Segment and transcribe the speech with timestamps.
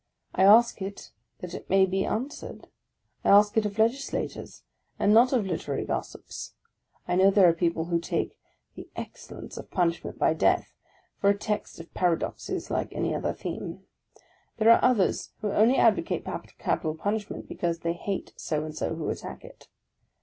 [0.33, 2.65] I ask it that it may be an swered;
[3.23, 4.63] I ask it of Legislators,
[4.97, 6.55] and not of literary gossips*
[7.07, 8.35] I know there are people who take"
[8.75, 10.73] the excellence of punish ment by death"
[11.19, 13.83] for a text of paradoxes, like any other theme;
[14.57, 16.25] there are others who only advocate
[16.57, 19.67] capital punishment because they hate so and so who attack it.